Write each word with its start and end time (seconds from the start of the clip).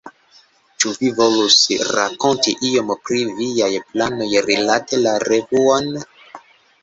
Ĉu 0.83 0.91
vi 1.01 1.09
volus 1.17 1.57
rakonti 1.97 2.53
iom 2.69 2.89
pri 3.09 3.21
viaj 3.41 3.69
planoj 3.91 4.29
rilate 4.49 5.01
la 5.03 5.13
revuon? 5.27 5.93